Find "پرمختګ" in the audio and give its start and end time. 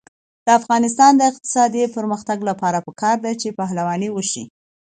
1.95-2.37